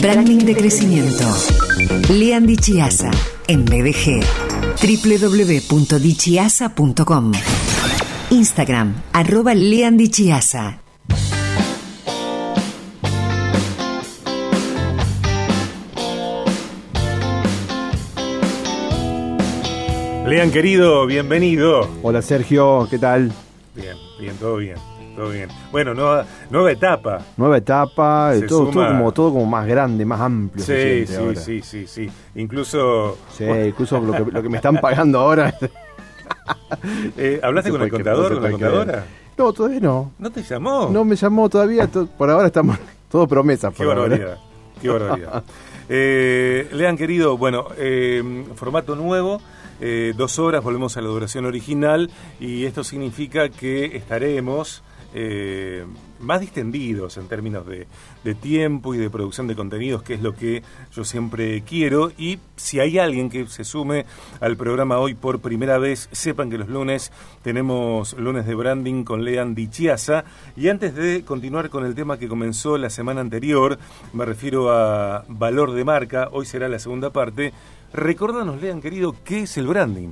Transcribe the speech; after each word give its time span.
Branding 0.00 0.38
de 0.38 0.54
crecimiento. 0.54 1.24
Lean 2.10 2.46
Chiasa 2.56 3.10
en 3.46 3.64
BDG. 3.64 4.20
www.dichiasa.com. 4.80 7.32
Instagram, 8.30 8.94
arroba 9.12 9.54
Lean 9.54 9.98
Chiasa. 9.98 10.80
Lean 20.26 20.50
querido, 20.50 21.06
bienvenido. 21.06 21.88
Hola 22.02 22.22
Sergio, 22.22 22.88
¿qué 22.90 22.98
tal? 22.98 23.30
Bien, 23.74 23.96
bien, 24.18 24.34
todo 24.36 24.56
bien, 24.56 24.76
todo 25.16 25.30
bien. 25.30 25.48
Bueno, 25.70 25.94
nueva, 25.94 26.24
nueva 26.50 26.70
etapa. 26.72 27.20
Nueva 27.36 27.58
etapa, 27.58 28.32
Se 28.34 28.46
todo, 28.46 28.70
como 28.70 29.12
todo 29.12 29.32
como 29.32 29.46
más 29.46 29.66
grande, 29.66 30.04
más 30.04 30.20
amplio. 30.20 30.64
Sí, 30.64 31.06
sí, 31.06 31.14
ahora. 31.16 31.40
sí, 31.40 31.60
sí, 31.62 31.86
sí. 31.86 32.08
Incluso, 32.34 33.18
Sí, 33.36 33.44
incluso 33.44 34.00
lo 34.00 34.12
que, 34.12 34.30
lo 34.32 34.42
que 34.42 34.48
me 34.48 34.56
están 34.56 34.76
pagando 34.80 35.20
ahora. 35.20 35.54
eh, 37.16 37.40
¿hablaste 37.42 37.70
No 37.70 37.76
con 37.76 37.82
el 37.84 37.90
contador, 37.90 38.34
con 38.34 38.42
la 38.42 38.50
contadora? 38.50 39.04
No, 39.36 39.52
todavía 39.52 39.80
no. 39.80 40.12
¿No 40.18 40.30
te 40.30 40.42
llamó? 40.42 40.88
No 40.90 41.04
me 41.04 41.16
llamó 41.16 41.48
todavía, 41.48 41.86
to- 41.86 42.06
por 42.06 42.30
ahora 42.30 42.46
estamos 42.46 42.76
todo 43.10 43.26
promesas. 43.26 43.74
Qué 43.74 43.84
barbaridad, 43.84 44.38
qué 44.80 44.88
barbaridad. 44.88 45.42
Eh, 45.88 46.68
Lean, 46.72 46.96
querido, 46.96 47.36
bueno, 47.36 47.66
eh, 47.76 48.44
formato 48.54 48.94
nuevo, 48.94 49.40
eh, 49.80 50.12
dos 50.16 50.38
horas, 50.38 50.62
volvemos 50.62 50.96
a 50.96 51.00
la 51.00 51.08
duración 51.08 51.44
original 51.44 52.10
y 52.40 52.64
esto 52.66 52.84
significa 52.84 53.48
que 53.48 53.96
estaremos 53.96 54.82
eh, 55.14 55.84
más 56.20 56.40
distendidos 56.40 57.16
en 57.16 57.28
términos 57.28 57.66
de, 57.66 57.86
de 58.24 58.34
tiempo 58.34 58.94
y 58.94 58.98
de 58.98 59.10
producción 59.10 59.46
de 59.46 59.56
contenidos, 59.56 60.02
que 60.02 60.14
es 60.14 60.22
lo 60.22 60.34
que 60.34 60.62
yo 60.92 61.04
siempre 61.04 61.62
quiero. 61.62 62.12
Y 62.16 62.38
si 62.56 62.80
hay 62.80 62.98
alguien 62.98 63.28
que 63.28 63.46
se 63.48 63.64
sume 63.64 64.06
al 64.40 64.56
programa 64.56 64.98
hoy 64.98 65.14
por 65.14 65.40
primera 65.40 65.78
vez, 65.78 66.08
sepan 66.12 66.50
que 66.50 66.58
los 66.58 66.68
lunes 66.68 67.12
tenemos 67.42 68.14
lunes 68.18 68.46
de 68.46 68.54
branding 68.54 69.04
con 69.04 69.24
Lean 69.24 69.54
Dichiasa. 69.54 70.24
Y 70.56 70.68
antes 70.68 70.94
de 70.94 71.24
continuar 71.24 71.70
con 71.70 71.84
el 71.84 71.94
tema 71.94 72.18
que 72.18 72.28
comenzó 72.28 72.78
la 72.78 72.90
semana 72.90 73.20
anterior, 73.20 73.78
me 74.12 74.24
refiero 74.24 74.70
a 74.70 75.24
valor 75.28 75.72
de 75.72 75.84
marca, 75.84 76.28
hoy 76.32 76.46
será 76.46 76.68
la 76.68 76.78
segunda 76.78 77.10
parte. 77.10 77.52
Recórdanos, 77.92 78.62
Lean, 78.62 78.80
querido, 78.80 79.14
¿qué 79.24 79.40
es 79.40 79.56
el 79.58 79.66
branding? 79.66 80.10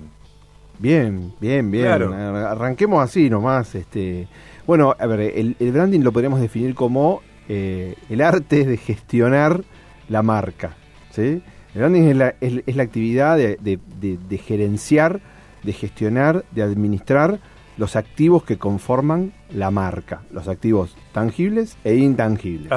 Bien, 0.81 1.35
bien, 1.39 1.71
bien. 1.71 1.85
Claro. 1.85 2.15
Arranquemos 2.15 3.05
así 3.05 3.29
nomás. 3.29 3.75
Este, 3.75 4.27
bueno, 4.71 4.95
a 4.97 5.07
ver, 5.07 5.21
el, 5.37 5.57
el 5.59 5.73
branding 5.73 6.01
lo 6.01 6.13
podríamos 6.13 6.41
definir 6.41 6.77
como 6.77 7.23
eh, 7.49 7.97
el 8.09 8.21
arte 8.21 8.65
de 8.65 8.77
gestionar 8.77 9.65
la 10.09 10.23
marca. 10.23 10.77
¿sí? 11.11 11.43
El 11.75 11.81
branding 11.81 12.03
es 12.03 12.17
la, 12.17 12.35
es- 12.41 12.63
es 12.65 12.77
la 12.77 12.85
actividad 12.85 13.37
de, 13.37 13.57
de- 13.61 13.81
de- 14.01 14.17
de 14.29 14.39
gerenciar, 14.39 15.21
de 15.65 15.73
gestionar, 15.73 16.45
de 16.53 16.63
administrar 16.63 17.41
los 17.79 17.97
activos 17.97 18.45
que 18.45 18.59
conforman 18.59 19.33
la 19.53 19.73
marca. 19.73 20.23
Los 20.31 20.47
activos 20.47 20.97
tangibles 21.13 21.77
e 21.83 21.97
intangibles. 21.97 22.71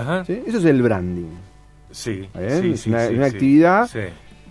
Eso 0.47 0.57
es 0.57 0.65
el 0.65 0.81
branding. 0.81 1.29
Sí, 1.91 2.21
sí, 2.59 2.71
es 2.71 2.87
una- 2.87 3.07
sí, 3.07 3.13
una 3.15 3.29
sí. 3.29 3.33
actividad 3.35 3.87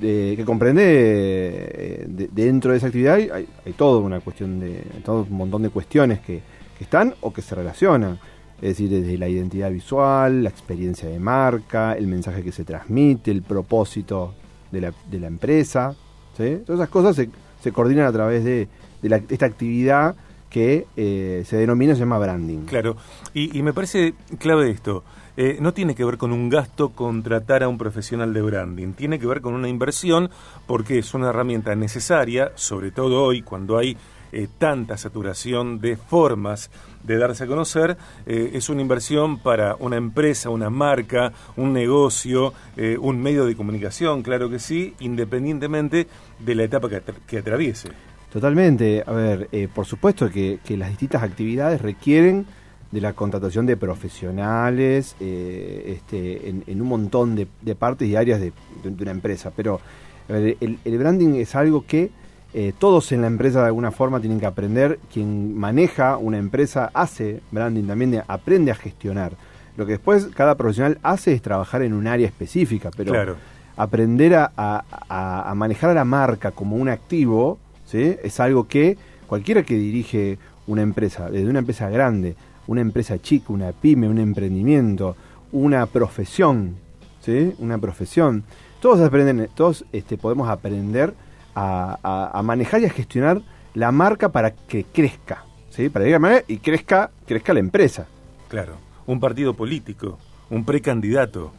de- 0.01 0.35
que 0.37 0.45
comprende 0.45 0.83
eh, 0.87 2.05
de- 2.09 2.29
dentro 2.33 2.71
de 2.71 2.77
esa 2.79 2.87
actividad 2.87 3.15
hay, 3.17 3.29
hay, 3.33 3.49
hay 3.67 3.73
toda 3.73 4.01
una 4.01 4.21
cuestión 4.21 4.61
de 4.61 4.81
todo 5.05 5.27
un 5.29 5.37
montón 5.37 5.63
de 5.63 5.71
cuestiones 5.71 6.21
que, 6.21 6.41
están 6.83 7.15
o 7.21 7.33
que 7.33 7.43
se 7.43 7.55
relacionan 7.55 8.19
es 8.61 8.69
decir 8.79 8.91
desde 8.91 9.19
la 9.19 9.29
identidad 9.29 9.71
visual 9.71 10.43
la 10.45 10.49
experiencia 10.51 11.09
de 11.09 11.19
marca 11.19 11.95
el 11.95 12.07
mensaje 12.07 12.43
que 12.43 12.53
se 12.53 12.65
transmite 12.65 13.31
el 13.31 13.43
propósito 13.43 14.35
de 14.71 14.81
la, 14.83 14.93
de 15.11 15.21
la 15.21 15.27
empresa 15.27 15.95
¿sí? 16.37 16.59
todas 16.65 16.81
esas 16.81 16.91
cosas 16.91 17.17
se, 17.17 17.29
se 17.63 17.73
coordinan 17.73 18.07
a 18.07 18.13
través 18.13 18.45
de, 18.45 18.69
de 19.03 19.09
la- 19.09 19.17
esta 19.29 19.47
actividad 19.47 20.15
que 20.49 20.87
eh, 20.97 21.43
se 21.47 21.57
denomina 21.57 21.95
se 21.95 22.01
llama 22.01 22.19
branding 22.19 22.67
Claro, 22.67 22.97
y, 23.33 23.57
y 23.59 23.63
me 23.63 23.73
parece 23.73 24.13
clave 24.39 24.71
esto. 24.71 25.03
Eh, 25.35 25.57
no 25.63 25.73
tiene 25.73 25.95
que 25.95 26.05
ver 26.05 26.19
con 26.19 26.31
un 26.31 26.51
gasto 26.51 26.91
contratar 26.91 27.63
a 27.63 27.69
un 27.69 27.79
profesional 27.79 28.35
de 28.35 28.43
branding, 28.43 28.93
tiene 28.93 29.19
que 29.19 29.27
ver 29.27 29.41
con 29.41 29.55
una 29.55 29.67
inversión 29.71 30.29
porque 30.67 30.99
es 30.99 31.15
una 31.15 31.31
herramienta 31.31 31.75
necesaria, 31.75 32.53
sobre 32.55 32.91
todo 32.91 33.25
hoy 33.25 33.41
cuando 33.41 33.79
hay 33.79 33.97
eh, 34.35 34.49
tanta 34.57 34.97
saturación 34.97 35.79
de 35.79 35.99
formas 35.99 36.71
de 37.05 37.19
darse 37.19 37.45
a 37.45 37.47
conocer, 37.47 37.99
eh, 38.25 38.53
es 38.55 38.71
una 38.71 38.81
inversión 38.81 39.39
para 39.39 39.77
una 39.79 39.97
empresa, 39.97 40.49
una 40.49 40.71
marca, 40.71 41.35
un 41.57 41.75
negocio, 41.75 42.55
eh, 42.79 42.97
un 42.99 43.21
medio 43.21 43.45
de 43.45 43.55
comunicación, 43.55 44.23
claro 44.23 44.49
que 44.49 44.59
sí, 44.59 44.95
independientemente 45.01 46.07
de 46.39 46.55
la 46.55 46.63
etapa 46.65 46.89
que, 46.89 47.05
atra- 47.05 47.21
que 47.27 47.39
atraviese. 47.39 47.91
Totalmente. 48.33 49.05
A 49.07 49.13
ver, 49.13 49.49
por 49.75 49.85
supuesto 49.85 50.31
que, 50.31 50.59
las 50.79 50.89
distintas 50.89 51.23
actividades 51.23 51.83
requieren 51.83 52.47
de 52.91 53.01
la 53.03 53.13
contratación 53.13 53.67
de 53.67 53.77
profesionales 53.77 55.15
este, 55.21 56.49
en, 56.49 56.81
un 56.81 56.89
montón 56.89 57.37
de, 57.37 57.75
partes 57.75 58.09
y 58.09 58.17
áreas 58.17 58.41
de, 58.41 58.55
una 58.99 59.11
empresa. 59.11 59.53
Pero 59.55 59.83
el 60.31 60.99
branding 60.99 61.35
es 61.35 61.55
algo 61.55 61.85
que 61.87 62.11
eh, 62.55 62.73
todos 62.79 63.13
en 63.13 63.21
la 63.23 63.27
empresa 63.29 63.61
de 63.61 63.67
alguna 63.67 63.91
forma 63.91 64.21
tienen 64.21 64.39
que 64.41 64.47
aprender. 64.47 64.99
Quien 65.13 65.57
maneja 65.57 66.17
una 66.19 66.39
empresa 66.39 66.91
hace 66.95 67.41
branding 67.51 67.85
también, 67.85 68.11
de- 68.11 68.23
aprende 68.29 68.71
a 68.71 68.75
gestionar. 68.75 69.33
Lo 69.77 69.87
que 69.87 69.93
después 69.93 70.27
cada 70.35 70.55
profesional 70.57 70.99
hace 71.03 71.33
es 71.33 71.41
trabajar 71.43 71.83
en 71.83 71.95
un 71.95 72.07
área 72.07 72.27
específica, 72.27 72.91
pero 72.97 73.13
Claro. 73.13 73.37
aprender 73.77 74.35
a, 74.35 74.53
a- 74.57 74.85
a- 75.09 75.51
a 75.51 75.55
manejar 75.55 75.91
a 75.91 75.95
la 75.95 76.05
marca 76.05 76.51
como 76.51 76.77
un 76.77 76.89
activo, 76.91 77.59
¿sí? 77.87 78.17
es 78.23 78.39
algo 78.41 78.69
que 78.69 78.99
cualquiera 79.27 79.63
que 79.63 79.75
dirige 79.77 80.39
una 80.67 80.83
empresa, 80.83 81.31
desde 81.31 81.49
una 81.49 81.61
empresa 81.61 81.89
grande, 81.89 82.37
una 82.67 82.83
empresa 82.83 83.19
chica, 83.19 83.47
una 83.53 83.73
pyme, 83.73 84.09
un 84.09 84.19
emprendimiento, 84.19 85.17
una 85.53 85.87
profesión, 85.87 86.77
¿sí? 87.21 87.55
una 87.59 87.79
profesión, 87.79 88.45
todos 88.81 89.01
aprenden, 89.01 89.49
todos 89.55 89.85
este, 89.93 90.19
podemos 90.19 90.49
aprender 90.51 91.15
a, 91.55 91.99
a- 92.03 92.39
a 92.39 92.43
manejar 92.43 92.81
y 92.83 92.87
a 92.87 92.91
gestionar 92.91 93.43
la 93.75 93.91
marca 93.93 94.31
para 94.31 94.51
que 94.55 94.85
crezca, 94.85 95.45
¿sí? 95.71 95.89
para 95.89 96.05
que 96.05 96.11
crezca 96.19 96.45
y 96.49 96.57
crezca, 96.59 97.11
crezca 97.27 97.53
la 97.55 97.61
empresa. 97.61 98.07
Claro, 98.49 98.75
un 99.07 99.19
partido 99.21 99.55
político, 99.55 100.19
un 100.51 100.65
precandidato. 100.65 101.53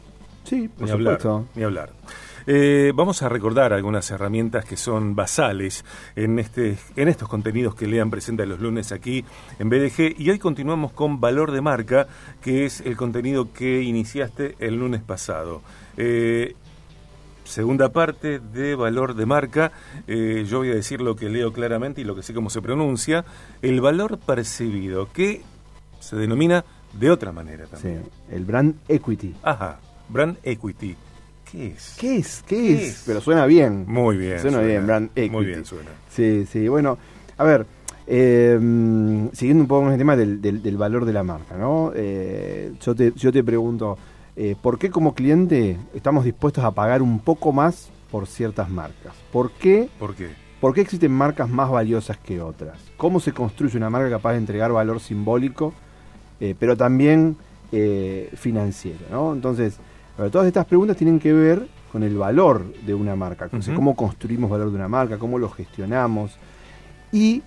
Sí, 0.44 0.68
por 0.68 0.86
Ni 0.86 0.92
hablar, 0.92 1.20
supuesto. 1.20 1.46
ni 1.54 1.62
hablar. 1.64 1.90
Eh, 2.46 2.92
vamos 2.94 3.22
a 3.22 3.30
recordar 3.30 3.72
algunas 3.72 4.10
herramientas 4.10 4.66
que 4.66 4.76
son 4.76 5.16
basales 5.16 5.82
en, 6.14 6.38
este, 6.38 6.76
en 6.94 7.08
estos 7.08 7.26
contenidos 7.26 7.74
que 7.74 7.86
Lean 7.86 8.10
presenta 8.10 8.44
los 8.44 8.60
lunes 8.60 8.92
aquí 8.92 9.24
en 9.58 9.70
BDG. 9.70 10.16
Y 10.20 10.28
hoy 10.28 10.38
continuamos 10.38 10.92
con 10.92 11.20
Valor 11.20 11.52
de 11.52 11.62
Marca, 11.62 12.06
que 12.42 12.66
es 12.66 12.82
el 12.82 12.98
contenido 12.98 13.50
que 13.54 13.80
iniciaste 13.82 14.56
el 14.58 14.74
lunes 14.78 15.00
pasado. 15.00 15.62
Eh, 15.96 16.54
segunda 17.44 17.90
parte 17.90 18.38
de 18.40 18.74
Valor 18.74 19.14
de 19.14 19.26
Marca. 19.26 19.72
Eh, 20.06 20.44
yo 20.48 20.58
voy 20.58 20.70
a 20.70 20.74
decir 20.74 21.00
lo 21.00 21.14
que 21.16 21.28
leo 21.28 21.52
claramente 21.52 22.00
y 22.00 22.04
lo 22.04 22.14
que 22.16 22.22
sé 22.22 22.34
cómo 22.34 22.50
se 22.50 22.60
pronuncia. 22.62 23.24
El 23.62 23.80
valor 23.80 24.18
percibido, 24.18 25.08
que 25.12 25.42
se 26.00 26.16
denomina 26.16 26.64
de 26.92 27.10
otra 27.10 27.32
manera 27.32 27.66
Sí, 27.66 27.72
también. 27.72 28.02
el 28.30 28.44
brand 28.44 28.74
equity. 28.88 29.34
Ajá, 29.42 29.78
Brand 30.08 30.36
Equity. 30.42 30.96
¿Qué 31.50 31.68
es? 31.68 31.96
¿Qué 31.98 32.16
es? 32.18 32.42
¿Qué, 32.46 32.56
¿Qué 32.56 32.74
es? 32.74 32.82
es? 32.82 33.02
Pero 33.06 33.20
suena 33.20 33.46
bien. 33.46 33.84
Muy 33.86 34.16
bien. 34.16 34.38
Suena 34.40 34.60
bien, 34.60 34.86
brand 34.86 35.10
equity. 35.14 35.30
Muy 35.30 35.46
bien 35.46 35.64
suena. 35.64 35.90
Sí, 36.10 36.44
sí. 36.50 36.68
Bueno, 36.68 36.98
a 37.38 37.44
ver, 37.44 37.64
eh, 38.06 38.58
mm, 38.60 39.28
siguiendo 39.32 39.62
un 39.62 39.68
poco 39.68 39.82
con 39.84 39.92
el 39.92 39.98
tema 39.98 40.14
del, 40.16 40.42
del- 40.42 40.62
del 40.62 40.76
valor 40.76 41.04
de 41.04 41.12
la 41.14 41.22
marca, 41.22 41.56
¿no? 41.56 41.92
Eh, 41.94 42.72
yo, 42.80 42.94
te, 42.94 43.12
yo 43.16 43.32
te 43.32 43.42
pregunto, 43.42 43.96
eh, 44.36 44.56
¿por 44.60 44.78
qué 44.78 44.90
como 44.90 45.14
cliente 45.14 45.76
estamos 45.94 46.24
dispuestos 46.24 46.64
a 46.64 46.72
pagar 46.72 47.02
un 47.02 47.18
poco 47.20 47.52
más 47.52 47.90
por 48.10 48.26
ciertas 48.26 48.68
marcas? 48.68 49.14
¿Por 49.32 49.52
qué, 49.52 49.88
¿Por 49.98 50.14
qué? 50.14 50.30
¿Por 50.60 50.74
qué 50.74 50.80
existen 50.80 51.12
marcas 51.12 51.48
más 51.48 51.70
valiosas 51.70 52.16
que 52.18 52.40
otras? 52.40 52.78
¿Cómo 52.96 53.20
se 53.20 53.32
construye 53.32 53.76
una 53.76 53.90
marca 53.90 54.10
capaz 54.10 54.32
de 54.32 54.38
entregar 54.38 54.72
valor 54.72 55.00
simbólico, 55.00 55.74
eh, 56.40 56.54
pero 56.58 56.76
también 56.76 57.36
eh, 57.70 58.30
financiero? 58.34 59.00
¿no? 59.10 59.32
Entonces, 59.32 59.78
ver, 60.18 60.30
todas 60.30 60.46
estas 60.46 60.64
preguntas 60.64 60.96
tienen 60.96 61.18
que 61.18 61.32
ver 61.32 61.68
con 61.92 62.02
el 62.02 62.16
valor 62.16 62.72
de 62.86 62.94
una 62.94 63.14
marca, 63.14 63.48
Ujú. 63.52 63.74
cómo 63.74 63.94
construimos 63.94 64.50
valor 64.50 64.70
de 64.70 64.76
una 64.76 64.88
marca, 64.88 65.18
cómo 65.18 65.38
lo 65.38 65.48
gestionamos 65.48 66.36
y, 67.12 67.42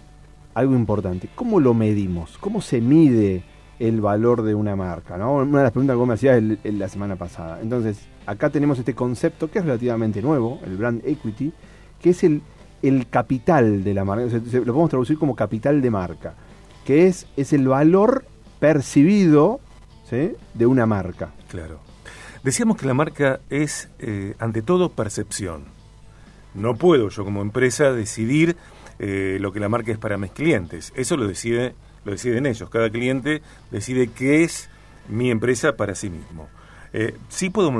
algo 0.54 0.74
importante, 0.74 1.28
cómo 1.36 1.60
lo 1.60 1.74
medimos, 1.74 2.38
cómo 2.38 2.62
se 2.62 2.80
mide 2.80 3.44
el 3.79 4.01
valor 4.01 4.41
de 4.44 4.56
una 4.56 4.75
marca. 4.75 5.18
¿no? 5.18 5.35
Una 5.35 5.59
de 5.59 5.63
las 5.65 5.71
preguntas 5.71 5.94
que 5.94 5.97
vos 5.97 6.07
me 6.07 6.13
hacías 6.15 6.38
el- 6.38 6.59
la 6.79 6.88
semana 6.89 7.15
pasada. 7.15 7.59
Entonces, 7.62 8.00
acá 8.25 8.50
tenemos 8.50 8.79
este 8.79 8.94
concepto 8.95 9.50
que 9.51 9.59
es 9.59 9.65
relativamente 9.65 10.21
nuevo, 10.21 10.59
el 10.65 10.77
brand 10.77 11.01
equity, 11.06 11.53
que 12.01 12.09
es 12.12 12.24
el, 12.24 12.41
el 12.81 13.07
capital 13.07 13.83
de 13.83 13.94
la 13.94 14.03
marca, 14.06 14.25
lo 14.25 14.65
podemos 14.65 14.89
traducir 14.89 15.18
como 15.18 15.35
capital 15.35 15.81
de 15.81 15.89
marca, 15.91 16.33
que 16.85 17.07
es, 17.07 17.27
es 17.38 17.53
el 17.53 17.68
valor 17.68 18.25
percibido 18.59 19.59
¿sí? 20.09 20.31
de 20.53 20.65
una 20.65 20.85
marca. 20.85 21.31
Claro. 21.50 21.80
Decíamos 22.44 22.77
que 22.77 22.85
la 22.85 22.94
marca 22.94 23.39
es, 23.50 23.89
eh, 24.00 24.35
ante 24.39 24.62
todo, 24.62 24.89
percepción. 24.91 25.65
No 26.53 26.75
puedo 26.75 27.09
yo 27.09 27.23
como 27.25 27.41
empresa 27.41 27.91
decidir 27.91 28.56
eh, 29.00 29.38
lo 29.41 29.51
que 29.51 29.59
la 29.59 29.69
marca 29.69 29.91
es 29.91 29.97
para 29.97 30.18
mis 30.18 30.31
clientes. 30.31 30.91
Eso 30.95 31.18
lo 31.18 31.27
decide 31.27 31.75
lo 32.07 32.13
deciden 32.13 32.45
ellos. 32.45 32.69
Cada 32.69 32.89
cliente 32.89 33.42
decide 33.69 34.07
qué 34.07 34.44
es 34.44 34.69
mi 35.09 35.30
empresa 35.30 35.75
para 35.75 35.94
sí 35.94 36.09
mismo. 36.09 36.48
Eh, 36.94 37.15
sí 37.27 37.50
puedo, 37.50 37.71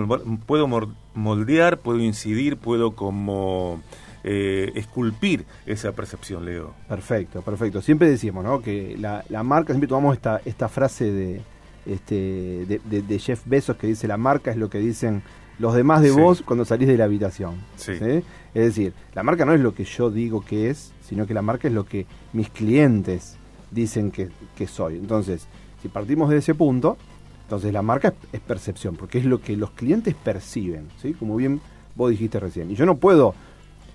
puedo 0.46 0.68
moldear, 1.14 1.80
puedo 1.80 2.00
incidir, 2.00 2.58
puedo 2.58 2.92
como 2.92 3.82
eh, 4.26 4.74
esculpir 4.76 5.46
esa 5.66 5.94
percepción, 5.94 6.44
Leo. 6.44 6.74
Perfecto, 6.90 7.42
perfecto. 7.42 7.82
Siempre 7.82 8.10
decimos 8.10 8.44
¿no? 8.44 8.62
que 8.62 8.98
la, 9.00 9.24
marca, 9.44 9.72
siempre 9.72 9.88
tomamos 9.88 10.16
esta, 10.16 10.42
esta 10.44 10.68
frase 10.68 11.10
de, 11.10 11.42
este, 11.86 12.66
de, 12.84 13.20
Jeff 13.20 13.44
Bezos 13.46 13.78
que 13.78 13.88
dice 13.88 14.10
la 14.10 14.18
marca 14.18 14.52
es 14.52 14.58
lo 14.58 14.70
que 14.70 14.80
dicen 14.80 15.24
los 15.58 15.74
demás 15.74 16.02
de 16.02 16.12
vos 16.12 16.42
cuando 16.42 16.66
salís 16.66 16.90
de 16.90 16.98
la 16.98 17.06
habitación. 17.06 17.56
Es 17.78 18.24
decir, 18.54 18.94
la 19.16 19.24
marca 19.24 19.46
no 19.46 19.54
es 19.54 19.62
lo 19.62 19.74
que 19.74 19.86
yo 19.86 20.12
digo 20.12 20.44
que 20.44 20.70
es, 20.70 20.92
sino 21.02 21.26
que 21.26 21.34
la 21.34 21.42
marca 21.42 21.70
es 21.70 21.74
lo 21.74 21.86
que 21.86 22.06
mis 22.34 22.50
clientes 22.50 23.38
dicen 23.72 24.12
que, 24.12 24.68
soy. 24.68 24.96
Entonces, 24.96 25.48
si 25.82 25.88
partimos 25.88 26.30
de 26.30 26.38
ese 26.38 26.56
punto, 26.56 26.98
entonces 27.44 27.72
la 27.72 27.82
marca 27.82 28.14
es, 28.32 28.40
percepción, 28.42 28.96
porque 28.96 29.20
es 29.20 29.26
lo 29.26 29.42
que 29.42 29.56
los 29.56 29.72
clientes 29.72 30.16
perciben, 30.16 30.88
¿sí? 31.02 31.14
Como 31.14 31.36
bien 31.36 31.62
vos 31.96 32.12
dijiste 32.12 32.40
recién. 32.40 32.72
Y 32.72 32.76
yo 32.76 32.86
no 32.86 32.98
puedo 32.98 33.34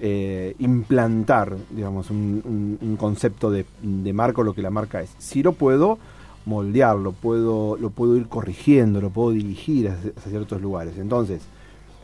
eh, 0.01 0.55
implantar, 0.59 1.57
digamos, 1.71 2.11
un, 2.11 2.97
concepto 2.99 3.51
de, 3.51 3.67
de, 3.83 4.13
marca 4.13 4.41
o 4.41 4.45
lo 4.45 4.55
que 4.55 4.63
la 4.63 4.71
marca 4.71 5.03
es. 5.03 5.11
Si 5.19 5.43
lo 5.43 5.53
puedo 5.53 5.99
moldearlo, 6.45 7.13
puedo, 7.13 7.77
lo 7.77 7.91
puedo 7.91 8.17
ir 8.17 8.27
corrigiendo, 8.29 9.01
lo 9.01 9.11
puedo 9.11 9.33
dirigir 9.33 9.89
hacia 9.89 10.13
ciertos 10.29 10.61
lugares. 10.61 10.99
Entonces, 10.99 11.43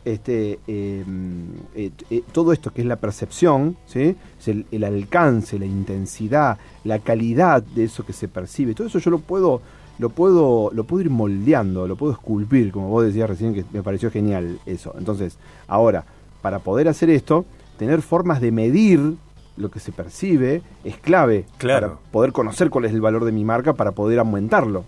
este, 0.05 0.59
em, 0.67 1.47
eh, 1.75 1.91
eh, 2.11 2.23
todo 2.33 2.53
esto 2.53 2.73
que 2.73 2.83
es 2.83 2.87
la 2.87 2.97
percepción, 2.97 3.77
¿sí? 3.87 4.17
el, 4.47 4.85
alcance, 4.85 5.59
la 5.59 5.67
intensidad, 5.67 6.59
la 6.85 6.99
calidad 6.99 7.63
de 7.63 7.85
eso 7.85 8.05
que 8.05 8.13
se 8.13 8.29
percibe, 8.29 8.75
todo 8.75 8.87
eso 8.87 8.99
yo 8.99 9.11
lo 9.11 9.19
puedo, 9.19 9.61
lo 9.99 10.11
puedo, 10.11 10.71
lo 10.73 10.85
puedo 10.85 11.03
ir 11.03 11.11
moldeando, 11.11 11.87
lo 11.87 11.97
puedo 11.97 12.13
esculpir, 12.13 12.73
como 12.73 12.89
vos 12.89 13.05
decías 13.05 13.29
recién, 13.29 13.55
que 13.55 13.65
me 13.73 13.83
pareció 13.83 14.11
genial 14.11 14.59
eso. 14.67 14.95
Entonces, 14.99 15.39
ahora, 15.67 16.05
para 16.43 16.61
poder 16.61 16.89
hacer 16.89 17.11
esto, 17.11 17.45
tener 17.77 18.03
formas 18.03 18.41
de 18.41 18.53
medir 18.53 19.17
lo 19.57 19.71
que 19.71 19.81
se 19.81 19.93
percibe 19.93 20.63
es 20.85 20.97
clave 20.99 21.47
claro. 21.59 21.89
para 21.89 22.11
poder 22.13 22.33
conocer 22.33 22.71
cuál 22.71 22.85
es 22.85 22.93
el 22.93 23.01
valor 23.01 23.25
de 23.25 23.33
mi 23.33 23.45
marca 23.45 23.73
para 23.73 23.93
poder 23.93 24.21
aumentarlo. 24.21 24.85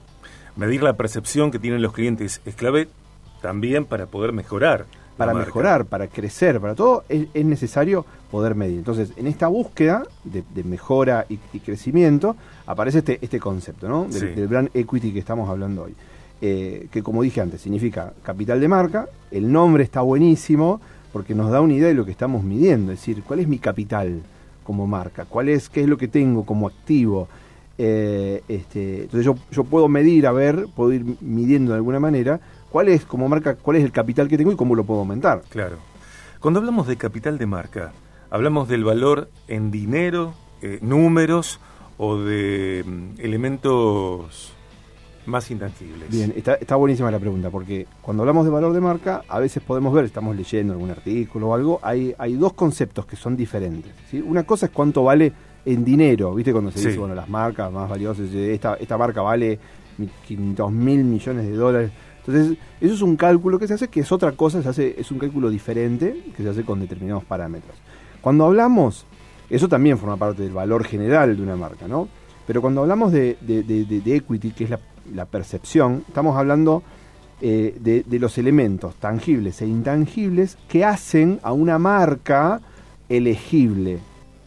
Medir 0.57 0.83
la 0.83 0.95
percepción 0.95 1.51
que 1.51 1.59
tienen 1.59 1.83
los 1.83 1.93
clientes 1.93 2.41
es 2.45 2.55
clave 2.55 2.89
también 3.41 3.85
para 3.85 4.07
poder 4.07 4.33
mejorar 4.33 4.87
para 5.21 5.35
mejorar, 5.35 5.85
para 5.85 6.07
crecer, 6.07 6.61
para 6.61 6.75
todo, 6.75 7.05
es, 7.09 7.45
necesario 7.45 8.07
poder 8.31 8.55
medir. 8.55 8.79
Entonces, 8.79 9.13
en 9.17 9.27
esta 9.27 9.49
búsqueda 9.49 10.05
de, 10.25 10.65
mejora 10.65 11.27
y, 11.29 11.37
crecimiento, 11.59 12.37
aparece 12.67 12.99
este, 12.99 13.19
este 13.21 13.39
concepto, 13.39 13.87
¿no? 13.87 14.07
Del, 14.07 14.49
brand 14.49 14.71
equity 14.73 15.13
que 15.13 15.19
estamos 15.19 15.49
hablando 15.51 15.85
hoy. 15.85 15.95
Eh, 16.41 16.89
que 16.91 17.03
como 17.03 17.23
dije 17.23 17.43
antes, 17.43 17.61
significa 17.61 18.15
capital 18.23 18.61
de 18.61 18.69
marca, 18.69 19.09
el 19.31 19.53
nombre 19.53 19.85
está 19.85 20.01
buenísimo 20.01 20.81
porque 21.13 21.35
nos 21.35 21.51
da 21.51 21.61
una 21.61 21.75
idea 21.75 21.89
de 21.89 21.95
lo 21.95 22.07
que 22.07 22.13
estamos 22.13 22.43
midiendo, 22.43 22.93
es 22.93 23.01
decir, 23.01 23.23
cuál 23.23 23.41
es 23.41 23.49
mi 23.49 23.59
capital 23.59 24.23
como 24.65 24.87
marca, 24.87 25.27
cuál 25.27 25.51
es, 25.51 25.69
qué 25.69 25.83
es 25.83 25.87
lo 25.87 25.99
que 25.99 26.09
tengo 26.09 26.47
como 26.47 26.67
activo. 26.67 27.29
Eh, 27.77 28.43
este, 28.49 29.03
entonces 29.03 29.27
yo, 29.27 29.35
yo 29.51 29.65
puedo 29.65 29.87
medir, 29.89 30.27
a 30.27 30.33
ver, 30.33 30.67
puedo 30.75 30.95
ir 30.95 31.05
midiendo 31.21 31.73
de 31.73 31.77
alguna 31.77 32.01
manera 32.01 32.41
cuál 32.71 32.89
es 32.89 33.05
como 33.05 33.29
marca, 33.29 33.57
cuál 33.57 33.77
es 33.77 33.85
el 33.85 33.93
capital 33.93 34.29
que 34.29 34.37
tengo 34.37 34.53
y 34.53 34.57
cómo 34.57 34.75
lo 34.75 34.85
puedo 34.85 35.01
aumentar. 35.01 35.43
Claro. 35.49 35.77
Cuando 36.41 36.61
hablamos 36.61 36.87
de 36.87 36.97
capital 36.97 37.39
de 37.39 37.47
marca, 37.47 37.93
hablamos 38.31 38.69
del 38.69 38.85
valor 38.85 39.29
en 39.49 39.71
dinero, 39.71 40.35
eh, 40.63 40.79
números 40.81 41.61
o 41.99 42.17
de 42.17 42.85
mm, 42.87 43.21
elementos 43.21 44.55
más 45.27 45.51
intangibles. 45.51 46.11
Bien, 46.11 46.33
está, 46.35 46.55
está, 46.55 46.77
buenísima 46.77 47.11
la 47.11 47.19
pregunta, 47.19 47.51
porque 47.51 47.87
cuando 48.01 48.23
hablamos 48.23 48.45
de 48.45 48.51
valor 48.51 48.73
de 48.73 48.81
marca, 48.81 49.23
a 49.29 49.39
veces 49.39 49.63
podemos 49.63 49.93
ver, 49.93 50.07
estamos 50.07 50.35
leyendo 50.35 50.73
algún 50.73 50.91
artículo 50.91 51.49
o 51.49 51.55
algo, 51.55 51.79
hay, 51.83 52.15
hay 52.19 52.35
dos 52.35 52.55
conceptos 52.55 53.05
que 53.07 53.17
son 53.17 53.37
diferentes. 53.37 53.93
¿sí? 54.11 54.23
Una 54.27 54.45
cosa 54.45 54.67
es 54.67 54.73
cuánto 54.73 55.05
vale 55.05 55.33
en 55.65 55.85
dinero, 55.85 56.35
¿viste? 56.35 56.53
Cuando 56.53 56.71
se 56.71 56.89
dice, 56.89 56.99
bueno, 56.99 57.15
las 57.15 57.29
marcas 57.29 57.71
más 57.71 57.89
valiosas, 57.89 58.31
esta, 58.33 58.75
esta 58.75 58.97
marca 58.97 59.21
vale 59.21 59.59
500 60.27 60.73
mil 60.73 61.05
millones 61.05 61.47
de 61.47 61.53
dólares. 61.53 61.91
Entonces, 62.27 62.59
eso 62.81 62.95
es 62.95 63.03
un 63.03 63.17
cálculo 63.17 63.59
que 63.59 63.67
se 63.67 63.75
hace, 63.75 63.89
que 63.89 64.01
es 64.01 64.13
otra 64.13 64.33
cosa, 64.33 64.63
se 64.63 64.69
hace, 64.69 64.95
es 64.99 65.11
un 65.11 65.19
cálculo 65.19 65.51
diferente, 65.51 66.33
que 66.37 66.43
se 66.43 66.49
hace 66.49 66.65
con 66.65 66.81
determinados 66.81 67.25
parámetros. 67.25 67.77
Cuando 68.21 68.45
hablamos, 68.45 69.07
eso 69.49 69.69
también 69.69 69.99
forma 69.99 70.17
parte 70.17 70.43
del 70.43 70.53
valor 70.53 70.85
general 70.85 71.37
de 71.37 71.43
una 71.43 71.57
marca, 71.57 71.89
¿no? 71.89 72.09
Pero 72.47 72.61
cuando 72.61 72.83
hablamos 72.83 73.13
de, 73.13 73.37
equity, 74.07 74.51
que 74.51 74.65
es 74.65 74.71
la, 75.15 75.27
percepción, 75.27 76.05
estamos 76.09 76.37
hablando 76.37 76.83
eh, 77.41 77.77
de, 77.81 78.19
los 78.19 78.39
elementos 78.39 78.97
tangibles 78.97 79.63
e 79.63 79.67
intangibles 79.67 80.59
que 80.69 80.85
hacen 80.85 81.41
a 81.43 81.53
una 81.53 81.79
marca 81.79 82.61
elegible, 83.09 83.99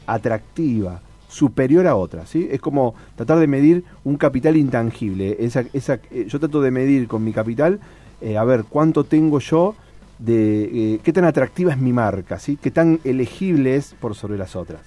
atractiva, 0.06 1.02
superior 1.34 1.88
a 1.88 1.96
otra. 1.96 2.26
¿sí? 2.26 2.48
Es 2.52 2.62
como 2.62 2.94
tratar 3.16 3.40
de 3.40 3.48
medir 3.48 3.84
un 4.04 4.18
capital 4.18 4.56
intangible. 4.56 5.36
Esa, 5.40 5.66
esa, 5.74 6.00
eh, 6.12 6.26
yo 6.28 6.40
trato 6.40 6.62
de 6.62 6.70
medir 6.70 7.08
con 7.08 7.24
mi 7.24 7.34
capital, 7.34 7.80
eh, 8.22 8.38
a 8.38 8.44
ver, 8.44 8.66
cuánto 8.70 9.04
tengo 9.04 9.40
yo 9.40 9.76
de... 10.20 10.64
Eh, 10.94 11.00
qué 11.04 11.12
tan 11.12 11.26
atractiva 11.26 11.72
es 11.72 11.80
mi 11.80 11.92
marca, 11.92 12.40
¿sí? 12.40 12.58
qué 12.62 12.70
tan 12.70 13.00
elegible 13.04 13.76
es 13.76 13.96
por 14.00 14.16
sobre 14.16 14.38
las 14.38 14.56
otras. 14.56 14.82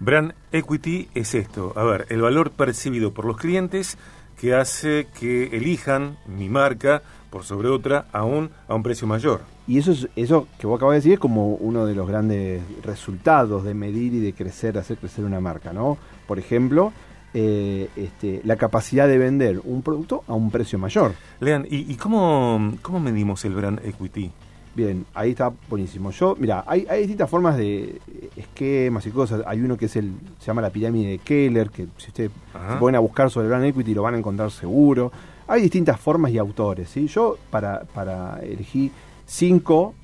Brand 0.00 0.32
equity 0.52 1.08
es 1.14 1.34
esto, 1.34 1.72
a 1.74 1.82
ver, 1.82 2.06
el 2.10 2.22
valor 2.22 2.52
percibido 2.52 3.12
por 3.12 3.24
los 3.24 3.36
clientes 3.36 3.98
que 4.40 4.54
hace 4.54 5.08
que 5.18 5.56
elijan 5.56 6.16
mi 6.28 6.48
marca 6.48 7.02
por 7.30 7.44
sobre 7.44 7.68
otra 7.68 8.06
aún 8.12 8.50
a 8.66 8.74
un 8.74 8.82
precio 8.82 9.06
mayor. 9.06 9.40
Y 9.66 9.78
eso, 9.78 9.92
es, 9.92 10.08
eso 10.16 10.48
que 10.58 10.66
vos 10.66 10.76
acabas 10.76 10.94
de 10.94 10.98
decir 10.98 11.12
es 11.14 11.18
como 11.18 11.54
uno 11.54 11.86
de 11.86 11.94
los 11.94 12.08
grandes 12.08 12.62
resultados 12.82 13.64
de 13.64 13.74
medir 13.74 14.14
y 14.14 14.20
de 14.20 14.32
crecer, 14.32 14.78
hacer 14.78 14.96
crecer 14.96 15.24
una 15.24 15.40
marca, 15.40 15.72
¿no? 15.72 15.98
Por 16.26 16.38
ejemplo, 16.38 16.92
eh, 17.34 17.90
este, 17.96 18.40
la 18.44 18.56
capacidad 18.56 19.06
de 19.06 19.18
vender 19.18 19.60
un 19.64 19.82
producto 19.82 20.24
a 20.26 20.34
un 20.34 20.50
precio 20.50 20.78
mayor. 20.78 21.12
Lean, 21.40 21.66
¿y, 21.68 21.94
cómo, 21.96 22.72
cómo 22.80 23.00
medimos 23.00 23.44
el 23.44 23.54
brand 23.54 23.84
equity? 23.84 24.30
Bien, 24.74 25.04
ahí 25.12 25.30
está 25.30 25.52
buenísimo. 25.68 26.10
Yo, 26.10 26.36
mira, 26.38 26.64
hay, 26.66 26.86
hay, 26.88 27.00
distintas 27.00 27.28
formas 27.28 27.56
de 27.56 28.00
esquemas 28.36 29.04
y 29.06 29.10
cosas. 29.10 29.42
Hay 29.46 29.60
uno 29.60 29.76
que 29.76 29.86
es 29.86 29.96
el, 29.96 30.14
se 30.38 30.46
llama 30.46 30.62
la 30.62 30.70
pirámide 30.70 31.10
de 31.10 31.18
Keller, 31.18 31.70
que 31.70 31.86
si 31.96 32.08
ustedes 32.08 32.30
se 32.52 32.76
pueden 32.76 32.94
a 32.94 33.00
buscar 33.00 33.30
sobre 33.30 33.46
el 33.46 33.50
brand 33.50 33.64
equity 33.66 33.92
lo 33.92 34.02
van 34.02 34.14
a 34.14 34.18
encontrar 34.18 34.50
seguro. 34.50 35.12
Hay 35.48 35.62
distintas 35.62 35.98
formas 35.98 36.30
y 36.30 36.38
autores. 36.38 36.90
¿sí? 36.90 37.06
Yo, 37.06 37.36
para, 37.50 37.84
para 37.84 38.38
elegir 38.40 38.92
cinco, 39.26 39.94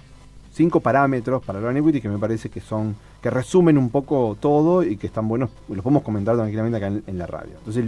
cinco 0.52 0.80
parámetros 0.80 1.44
para 1.44 1.58
el 1.58 1.64
brand 1.64 1.78
equity 1.78 2.00
que 2.00 2.08
me 2.08 2.18
parece 2.18 2.48
que 2.48 2.60
son 2.60 2.96
que 3.24 3.30
resumen 3.30 3.78
un 3.78 3.88
poco 3.88 4.36
todo 4.38 4.82
y 4.82 4.98
que 4.98 5.06
están 5.06 5.26
buenos, 5.26 5.48
los 5.68 5.82
podemos 5.82 6.02
comentar 6.02 6.36
tranquilamente 6.36 6.76
acá 6.76 6.88
en, 6.88 7.18
la 7.18 7.26
radio. 7.26 7.52
Entonces, 7.56 7.86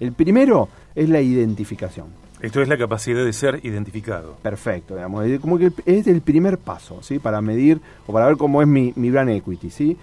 el, 0.00 0.12
primero 0.12 0.68
es 0.94 1.10
la 1.10 1.20
identificación. 1.20 2.06
Esto 2.40 2.62
es 2.62 2.68
la 2.68 2.78
capacidad 2.78 3.22
de 3.22 3.32
ser 3.34 3.60
identificado. 3.64 4.36
Perfecto, 4.40 4.94
digamos, 4.94 5.26
es 5.26 5.40
como 5.40 5.58
que 5.58 5.72
es 5.84 6.06
el 6.06 6.22
primer 6.22 6.56
paso, 6.56 7.02
¿sí? 7.02 7.18
Para 7.18 7.42
medir 7.42 7.82
o 8.06 8.14
para 8.14 8.26
ver 8.26 8.38
cómo 8.38 8.62
es 8.62 8.68
mi, 8.68 8.94
mi 8.96 9.10
brand 9.10 9.28
equity, 9.28 9.68
¿sí? 9.68 9.96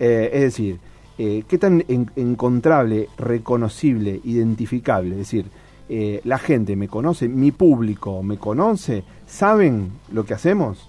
Eh, 0.00 0.30
es 0.32 0.40
decir, 0.40 0.80
eh, 1.18 1.44
qué 1.46 1.58
tan 1.58 1.84
encontrable, 2.16 3.08
reconocible, 3.16 4.20
identificable, 4.24 5.10
es 5.10 5.18
decir, 5.18 5.44
eh, 5.88 6.20
la 6.24 6.38
gente 6.38 6.76
me 6.76 6.88
conoce, 6.88 7.28
mi 7.28 7.50
público 7.50 8.22
me 8.22 8.38
conoce, 8.38 9.04
saben 9.26 9.90
lo 10.12 10.24
que 10.24 10.34
hacemos. 10.34 10.88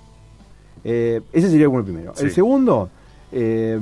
Eh, 0.84 1.22
ese 1.32 1.50
sería 1.50 1.68
el 1.68 1.84
primero. 1.84 2.14
El 2.20 2.32
segundo, 2.32 2.90
eh, 3.32 3.80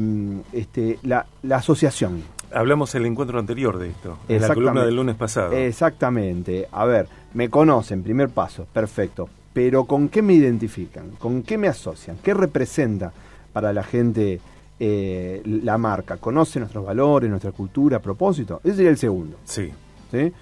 este, 0.54 1.00
la, 1.04 1.26
asociación. 1.52 2.24
Hablamos 2.54 2.96
en 2.96 3.02
el 3.02 3.08
encuentro 3.08 3.40
anterior 3.40 3.78
de 3.78 3.90
esto, 3.90 4.18
en 4.28 4.42
la 4.42 4.54
columna 4.54 4.86
del 4.86 4.96
lunes 4.96 5.16
pasado. 5.16 5.54
Exactamente. 5.54 6.68
A 6.72 6.86
ver, 6.86 7.08
me 7.34 7.50
conocen, 7.50 8.04
primer 8.04 8.30
paso, 8.30 8.66
perfecto. 8.72 9.30
Pero 9.54 9.86
¿con 9.86 10.10
qué 10.10 10.22
me 10.22 10.34
identifican? 10.34 11.12
¿Con 11.20 11.44
qué 11.44 11.58
me 11.58 11.68
asocian? 11.68 12.18
¿Qué 12.24 12.34
representa 12.34 13.12
para 13.52 13.74
la 13.74 13.84
gente 13.84 14.40
la 14.80 15.78
marca? 15.78 16.18
¿Conoce 16.18 16.60
nuestros 16.60 16.86
valores, 16.86 17.30
nuestra 17.30 17.52
cultura, 17.52 18.00
propósito? 18.00 18.62
Ese 18.64 18.78
sería 18.78 18.92
el 18.92 18.98
segundo. 18.98 19.38
Sí. 19.44 19.72
¿Sí? 20.12 20.34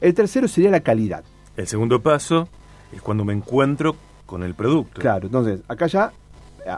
El 0.00 0.14
tercero 0.14 0.48
sería 0.48 0.70
la 0.70 0.80
calidad. 0.80 1.24
El 1.56 1.66
segundo 1.66 2.02
paso 2.02 2.48
es 2.92 3.00
cuando 3.00 3.24
me 3.24 3.32
encuentro 3.32 3.96
con 4.26 4.42
el 4.42 4.54
producto. 4.54 5.00
Claro, 5.00 5.26
entonces 5.26 5.60
acá 5.68 5.86
ya 5.86 6.12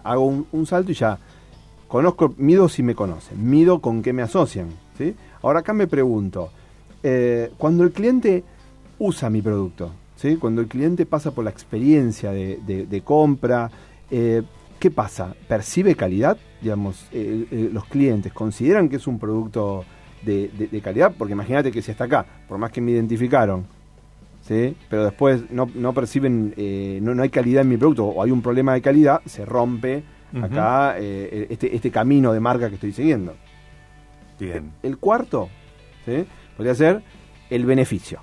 hago 0.05 0.45
un, 0.53 0.67
salto 0.67 0.93
y 0.93 0.95
ya 0.95 1.19
conozco, 1.89 2.35
mido 2.37 2.69
si 2.69 2.83
me 2.83 2.95
conocen, 2.95 3.49
mido 3.49 3.81
con 3.81 4.03
qué 4.03 4.13
me 4.13 4.23
asocian. 4.23 4.69
¿sí? 4.97 5.15
Ahora 5.43 5.61
acá 5.61 5.73
me 5.73 5.87
pregunto, 5.87 6.51
eh, 7.03 7.51
cuando 7.57 7.85
el 7.85 7.93
cliente 7.93 8.45
usa 8.99 9.31
mi 9.31 9.43
producto, 9.43 9.91
¿sí? 10.17 10.37
cuando 10.37 10.61
el 10.61 10.69
cliente 10.69 11.07
pasa 11.07 11.33
por 11.33 11.45
la 11.45 11.51
experiencia 11.51 12.31
de, 12.31 13.03
compra, 13.05 13.71
eh, 14.11 14.43
¿qué 14.79 14.91
pasa? 14.91 15.35
¿Percibe 15.49 15.97
calidad? 15.97 16.37
Digamos, 16.61 17.07
los 17.13 17.85
clientes 17.87 18.33
consideran 18.33 18.89
que 18.89 18.97
es 18.97 19.07
un 19.07 19.19
producto 19.19 19.85
de, 20.23 20.81
calidad, 20.83 21.13
porque 21.17 21.33
imagínate 21.33 21.71
que 21.71 21.83
si 21.83 21.91
está 21.91 22.05
acá, 22.05 22.27
por 22.49 22.59
más 22.59 22.71
que 22.71 22.81
me 22.81 22.93
identificaron, 22.93 23.67
¿sí? 24.43 24.77
pero 24.89 25.05
después 25.05 25.51
no, 25.51 25.71
no 25.75 25.93
perciben, 25.93 26.55
eh, 26.57 26.99
no, 27.03 27.15
no, 27.15 27.23
hay 27.23 27.31
calidad 27.31 27.63
en 27.63 27.69
mi 27.69 27.77
producto 27.77 28.07
o 28.07 28.23
hay 28.23 28.31
un 28.31 28.43
problema 28.43 28.75
de 28.75 28.83
calidad, 28.83 29.21
se 29.27 29.45
rompe 29.45 30.03
acá 30.43 30.97
eh, 30.99 31.47
este, 31.51 31.75
este 31.75 31.91
camino 31.91 32.33
de 32.33 32.41
marca 32.41 32.69
que 32.69 32.75
estoy 32.75 32.93
siguiendo. 32.93 33.35
Bien. 34.39 34.73
El, 34.83 34.99
cuarto 34.99 35.49
¿sí? 36.05 36.25
podría 36.57 36.75
ser 36.75 37.03
el 37.51 37.65
beneficio. 37.67 38.21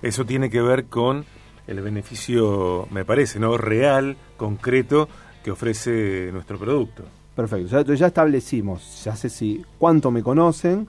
Eso 0.00 0.24
tiene 0.24 0.50
que 0.50 0.60
ver 0.60 0.86
con 0.86 1.24
el 1.66 1.80
beneficio, 1.80 2.88
me 2.90 3.04
parece, 3.04 3.38
¿no? 3.38 3.56
Real, 3.56 4.16
concreto, 4.36 5.08
que 5.42 5.50
ofrece 5.50 6.30
nuestro 6.32 6.58
producto. 6.58 7.04
Perfecto. 7.34 7.78
entonces 7.78 7.98
ya 7.98 8.08
establecimos, 8.08 9.04
ya 9.04 9.16
sé 9.16 9.30
si 9.30 9.64
cuánto 9.78 10.10
me 10.10 10.22
conocen, 10.22 10.86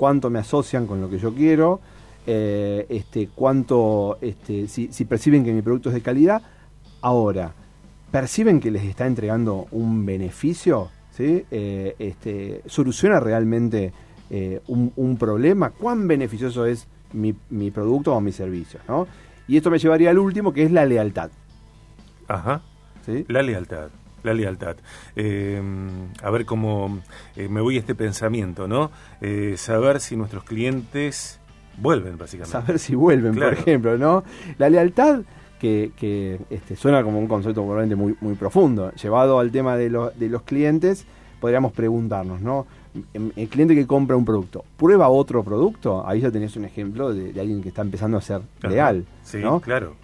cuánto 0.00 0.30
me 0.30 0.38
asocian 0.38 0.86
con 0.86 0.98
lo 1.02 1.10
que 1.10 1.18
yo 1.18 1.34
quiero, 1.34 1.78
eh, 2.26 2.86
este, 2.88 3.28
cuánto, 3.34 4.16
este, 4.22 4.66
si, 4.66 4.88
perciben 5.04 5.44
que 5.44 5.52
mi 5.52 5.60
producto 5.60 5.90
es 5.90 5.94
de 5.94 6.00
calidad. 6.00 6.40
Ahora, 7.02 7.52
¿perciben 8.10 8.60
que 8.60 8.70
les 8.70 8.84
está 8.84 9.06
entregando 9.06 9.66
un 9.72 10.06
beneficio? 10.06 10.88
¿sí? 11.10 11.44
Eh, 11.50 11.96
este, 11.98 12.62
¿Soluciona 12.64 13.20
realmente 13.20 13.92
eh, 14.30 14.62
un, 14.68 15.18
problema? 15.18 15.68
¿Cuán 15.68 16.08
beneficioso 16.08 16.64
es 16.64 16.88
mi, 17.12 17.34
mi 17.50 17.70
producto 17.70 18.14
o 18.14 18.22
mi 18.22 18.32
servicio? 18.32 18.80
¿no? 18.88 19.06
Y 19.48 19.58
esto 19.58 19.70
me 19.70 19.78
llevaría 19.78 20.08
al 20.08 20.18
último, 20.18 20.54
que 20.54 20.62
es 20.62 20.72
la 20.72 20.86
lealtad. 20.86 21.30
Ajá. 22.26 22.62
¿Sí? 23.04 23.26
La 23.28 23.42
lealtad 23.42 23.90
la 24.22 24.34
lealtad. 24.34 24.76
Eh, 25.16 25.60
a 26.22 26.30
ver 26.30 26.44
cómo 26.44 27.00
eh, 27.36 27.48
me 27.48 27.60
voy 27.60 27.76
a 27.76 27.80
este 27.80 27.94
pensamiento, 27.94 28.68
¿no? 28.68 28.90
Eh, 29.20 29.54
saber 29.56 30.00
si 30.00 30.16
nuestros 30.16 30.44
clientes 30.44 31.40
vuelven, 31.78 32.18
básicamente. 32.18 32.52
Saber 32.52 32.78
si 32.78 32.94
vuelven, 32.94 33.34
por 33.34 33.52
ejemplo, 33.52 33.98
¿no? 33.98 34.24
La 34.58 34.68
lealtad, 34.68 35.22
que, 35.58 35.92
que 35.96 36.40
este, 36.50 36.76
suena 36.76 37.02
como 37.02 37.18
un 37.18 37.28
concepto 37.28 37.62
probablemente 37.62 37.96
muy, 37.96 38.16
muy 38.20 38.34
profundo, 38.34 38.92
llevado 38.92 39.38
al 39.38 39.50
tema 39.50 39.76
de, 39.76 39.90
de 40.16 40.28
los 40.28 40.42
clientes, 40.42 41.06
podríamos 41.40 41.72
preguntarnos, 41.72 42.40
¿no? 42.40 42.66
El 43.14 43.48
cliente 43.48 43.76
que 43.76 43.86
compra 43.86 44.16
un 44.16 44.24
producto, 44.24 44.64
¿prueba 44.76 45.08
otro 45.08 45.44
producto? 45.44 46.04
Ahí 46.04 46.20
ya 46.20 46.30
tenés 46.30 46.56
un 46.56 46.64
ejemplo 46.64 47.14
de, 47.14 47.38
alguien 47.40 47.62
que 47.62 47.68
está 47.68 47.82
empezando 47.82 48.18
a 48.18 48.20
ser 48.20 48.40
leal. 48.62 49.04
Sí, 49.22 49.38
¿no? 49.38 49.60
claro 49.60 49.94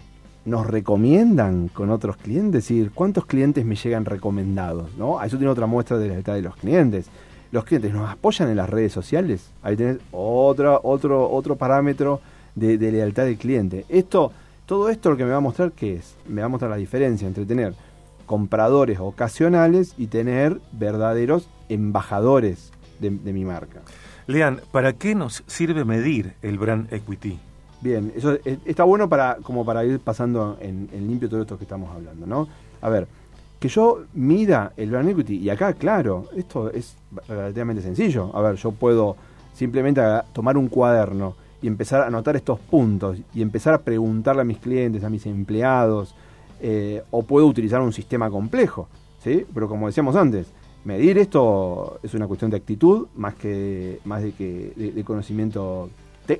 nos 0.47 0.65
recomiendan 0.65 1.67
con 1.67 1.89
otros 1.89 2.15
clientes, 2.15 2.63
es 2.63 2.69
decir, 2.69 2.91
cuántos 2.93 3.25
clientes 3.25 3.65
me 3.65 3.75
llegan 3.75 4.05
recomendados, 4.05 4.95
¿no? 4.97 5.21
Eso 5.21 5.37
tiene 5.37 5.51
otra 5.51 5.65
muestra 5.65 5.97
de 5.97 6.07
la 6.07 6.13
lealtad 6.13 6.35
de 6.35 6.41
los 6.41 6.55
clientes. 6.55 7.09
Los 7.51 7.65
clientes 7.65 7.93
nos 7.93 8.09
apoyan 8.09 8.49
en 8.49 8.55
las 8.55 8.69
redes 8.69 8.93
sociales, 8.93 9.51
ahí 9.61 9.75
tenés 9.75 9.97
otro, 10.11 10.79
otro, 10.83 11.29
otro 11.29 11.57
parámetro 11.57 12.21
de, 12.55 12.77
lealtad 12.77 13.25
del 13.25 13.37
cliente. 13.37 13.85
Esto, 13.89 14.31
todo 14.65 14.87
esto 14.89 15.09
lo 15.09 15.17
que 15.17 15.25
me 15.25 15.31
va 15.31 15.37
a 15.37 15.41
mostrar 15.41 15.73
qué 15.73 15.95
es, 15.95 16.15
me 16.29 16.39
va 16.39 16.45
a 16.45 16.49
mostrar 16.49 16.71
la 16.71 16.77
diferencia 16.77 17.27
entre 17.27 17.45
tener 17.45 17.73
compradores 18.25 18.99
ocasionales 18.99 19.95
y 19.97 20.07
tener 20.07 20.61
verdaderos 20.71 21.49
embajadores 21.67 22.71
de, 22.99 23.09
de 23.09 23.33
mi 23.33 23.43
marca. 23.43 23.81
Lean, 24.27 24.61
¿para 24.71 24.93
qué 24.93 25.13
nos 25.13 25.43
sirve 25.45 25.83
medir 25.83 26.35
el 26.41 26.57
brand 26.57 26.91
equity? 26.93 27.37
Bien, 27.79 28.11
eso 28.15 28.37
está 28.65 28.83
bueno 28.83 29.07
para 29.07 29.37
como 29.43 29.63
para 29.63 29.85
ir 29.85 29.99
pasando 29.99 30.57
en, 30.59 30.89
limpio 31.07 31.29
todo 31.29 31.41
esto 31.41 31.57
que 31.57 31.63
estamos 31.63 31.95
hablando, 31.95 32.25
¿no? 32.25 32.47
A 32.81 32.89
ver, 32.89 33.07
que 33.59 33.67
yo 33.67 34.03
mida 34.13 34.73
el 34.77 34.89
brand 34.89 35.09
equity, 35.09 35.37
y 35.37 35.49
acá, 35.49 35.73
claro, 35.73 36.25
esto 36.35 36.71
es 36.71 36.95
relativamente 37.27 37.83
sencillo. 37.83 38.31
A 38.35 38.41
ver, 38.41 38.55
yo 38.55 38.71
puedo 38.71 39.15
simplemente 39.53 40.01
tomar 40.33 40.57
un 40.57 40.67
cuaderno 40.69 41.35
y 41.61 41.67
empezar 41.67 42.01
a 42.01 42.07
anotar 42.07 42.35
estos 42.35 42.59
puntos 42.59 43.19
y 43.33 43.41
empezar 43.41 43.73
a 43.75 43.79
preguntarle 43.79 44.41
a 44.41 44.45
mis 44.45 44.59
clientes, 44.59 45.03
a 45.03 45.09
mis 45.09 45.25
empleados, 45.25 46.15
eh, 46.59 47.03
o 47.11 47.23
puedo 47.23 47.45
utilizar 47.45 47.81
un 47.81 47.93
sistema 47.93 48.29
complejo, 48.29 48.87
¿sí? 49.23 49.45
Pero 49.53 49.67
como 49.67 49.85
decíamos 49.87 50.15
antes, 50.15 50.47
medir 50.83 51.19
esto 51.19 51.99
es 52.01 52.13
una 52.15 52.27
cuestión 52.27 52.49
de 52.49 52.57
actitud 52.57 53.07
más 53.15 53.35
que 53.35 53.99
más 54.05 54.23
de 54.23 54.31
que 54.31 54.73
de 54.75 55.03
conocimiento 55.03 55.89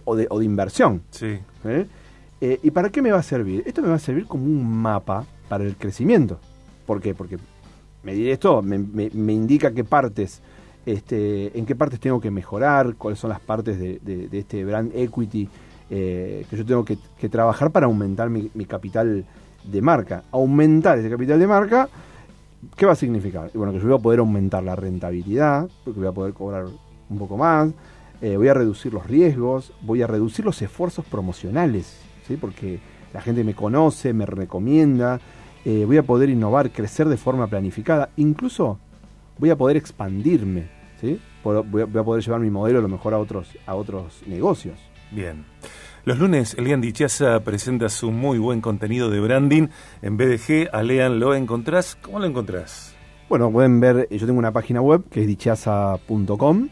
o 0.06 0.16
de, 0.16 0.28
o 0.30 0.40
de 0.40 0.46
inversión. 0.46 1.02
Sí. 1.12 1.40
¿Eh? 1.66 1.86
Eh, 2.40 2.60
¿Y 2.62 2.72
para 2.72 2.90
qué 2.90 3.02
me 3.02 3.12
va 3.12 3.20
a 3.20 3.24
servir? 3.24 3.64
Esto 3.66 3.82
me 3.82 3.90
va 3.90 3.96
a 3.96 4.00
servir 4.00 4.28
como 4.28 4.46
un 4.46 4.66
mapa 4.68 5.26
para 5.50 5.64
el 5.64 5.76
crecimiento. 5.76 6.40
¿Por 6.86 7.02
qué? 7.02 7.14
Porque 7.14 7.38
medir 8.04 8.30
esto 8.30 8.62
me, 8.62 8.78
me, 8.78 9.34
indica 9.34 9.72
qué 9.72 9.84
partes, 9.84 10.42
este, 10.86 11.58
en 11.58 11.66
qué 11.66 11.76
partes 11.76 12.00
tengo 12.00 12.22
que 12.22 12.32
mejorar, 12.32 12.96
cuáles 12.96 13.20
son 13.20 13.30
las 13.32 13.40
partes 13.40 13.80
de, 13.80 14.00
de, 14.00 14.38
este 14.38 14.64
brand 14.64 14.92
equity 14.96 15.50
eh, 15.90 16.46
que 16.50 16.58
yo 16.58 16.66
tengo 16.66 16.86
que, 16.86 16.98
trabajar 17.30 17.72
para 17.72 17.88
aumentar 17.88 18.30
mi, 18.30 18.50
mi, 18.54 18.66
capital 18.66 19.26
de 19.64 19.82
marca. 19.82 20.24
Aumentar 20.32 21.00
ese 21.00 21.10
capital 21.10 21.40
de 21.40 21.48
marca, 21.48 21.90
¿qué 22.76 22.86
va 22.86 22.94
a 22.94 22.96
significar? 22.96 23.50
Bueno, 23.54 23.74
que 23.74 23.80
yo 23.80 23.88
voy 23.88 23.98
a 23.98 24.02
poder 24.02 24.20
aumentar 24.20 24.64
la 24.64 24.76
rentabilidad, 24.76 25.68
porque 25.84 26.00
voy 26.00 26.10
a 26.10 26.14
poder 26.14 26.34
cobrar 26.34 26.66
un 27.10 27.18
poco 27.18 27.36
más, 27.36 27.72
eh, 28.22 28.38
voy 28.38 28.48
a 28.48 28.54
reducir 28.54 28.94
los 28.94 29.06
riesgos, 29.06 29.74
voy 29.82 30.02
a 30.02 30.08
reducir 30.08 30.44
los 30.44 30.62
esfuerzos 30.62 31.06
promocionales, 31.06 32.00
¿sí? 32.28 32.38
porque 32.38 32.80
la 33.14 33.22
gente 33.22 33.44
me 33.44 33.54
conoce, 33.54 34.14
me 34.14 34.26
recomienda, 34.26 35.20
eh, 35.66 35.84
voy 35.86 35.98
a 35.98 36.04
poder 36.04 36.30
innovar, 36.30 36.72
crecer 36.72 37.08
de 37.08 37.18
forma 37.18 37.48
planificada, 37.48 38.10
incluso 38.18 38.80
voy 39.38 39.50
a 39.50 39.56
poder 39.56 39.78
expandirme, 39.78 40.70
¿sí? 41.00 41.20
voy, 41.44 41.82
a, 41.82 42.04
poder 42.04 42.24
llevar 42.24 42.42
mi 42.42 42.50
modelo 42.50 42.80
a 42.80 42.82
lo 42.82 42.88
mejor 42.88 43.14
a 43.14 43.20
otros, 43.20 43.50
a 43.66 43.76
otros 43.76 44.24
negocios. 44.26 44.80
Bien. 45.12 45.46
Los 46.04 46.20
lunes, 46.20 46.56
Elian 46.58 46.82
Dichaza 46.82 47.40
presenta 47.42 47.90
su 47.90 48.12
muy 48.12 48.40
buen 48.40 48.62
contenido 48.62 49.10
de 49.10 49.20
branding 49.20 49.68
en 50.02 50.18
BDG. 50.18 50.70
A 50.72 50.82
lo 50.82 51.36
encontrás. 51.36 51.98
¿Cómo 52.02 52.20
lo 52.20 52.26
encontrás? 52.26 52.97
Bueno, 53.30 53.52
pueden 53.52 53.82
ver, 53.82 54.08
yo 54.10 54.26
tengo 54.26 54.40
una 54.40 54.54
página 54.54 54.82
web 54.82 55.04
que 55.10 55.22
es 55.22 55.28
dichaza.com, 55.28 56.70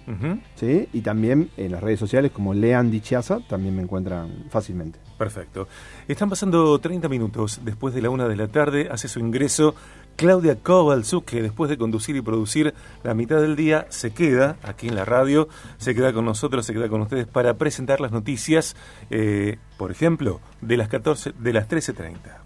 ¿sí? 0.56 0.88
Y 0.94 1.02
también 1.02 1.50
en 1.58 1.74
las 1.74 1.84
redes 1.84 2.00
sociales 2.00 2.32
como 2.32 2.54
Lean 2.54 2.90
Dichaza, 2.90 3.42
también 3.50 3.76
me 3.76 3.82
encuentran 3.82 4.46
fácilmente. 4.50 4.98
Perfecto. 5.18 5.68
Están 6.08 6.30
pasando 6.30 6.80
30 6.80 7.10
minutos 7.10 7.60
después 7.66 7.94
de 7.94 8.02
la 8.02 8.10
una 8.10 8.30
de 8.30 8.38
la 8.38 8.48
tarde, 8.48 8.88
hace 8.90 9.10
su 9.10 9.20
ingreso 9.20 9.76
Claudia 10.16 10.56
Kovalzuk, 10.56 11.26
que 11.26 11.42
después 11.42 11.70
de 11.70 11.78
conducir 11.78 12.16
y 12.16 12.22
producir 12.22 12.74
la 13.04 13.14
mitad 13.14 13.42
del 13.42 13.58
día, 13.58 13.88
se 13.90 14.12
queda 14.12 14.56
aquí 14.64 14.88
en 14.88 14.96
la 14.96 15.04
radio, 15.04 15.50
se 15.78 15.94
queda 15.94 16.14
con 16.14 16.24
nosotros, 16.24 16.66
se 16.66 16.72
queda 16.72 16.88
con 16.88 17.02
ustedes 17.02 17.28
para 17.28 17.56
presentar 17.56 18.00
las 18.00 18.14
noticias, 18.14 18.78
eh, 19.10 19.58
por 19.78 19.92
ejemplo, 19.92 20.40
de 20.62 20.78
las 20.78 20.88
14, 20.88 21.34
de 21.38 21.52
las 21.52 21.68
13.30. 21.68 22.45